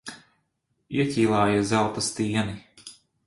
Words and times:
Ieķīlāja 1.01 1.61
zelta 1.73 2.05
stieni. 2.07 2.57